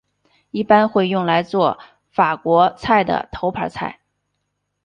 [0.49, 1.77] 一般会用来作
[2.09, 3.99] 法国菜的头盘菜。